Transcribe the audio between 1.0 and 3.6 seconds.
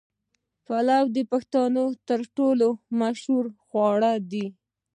د پښتنو تر ټولو مشهور